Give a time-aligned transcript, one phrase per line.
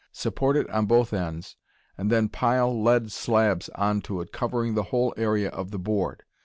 [0.13, 1.57] Support it on both ends
[1.95, 6.23] and then pile lead slabs onto it, covering the whole area of the board.